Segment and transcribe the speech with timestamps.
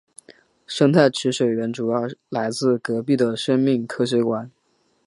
[0.65, 4.49] 生态池水源主要来自隔壁的生命科学馆。